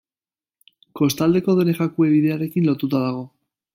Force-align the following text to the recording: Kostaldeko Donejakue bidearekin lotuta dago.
Kostaldeko 1.01 1.55
Donejakue 1.59 2.09
bidearekin 2.15 2.67
lotuta 2.71 3.03
dago. 3.05 3.23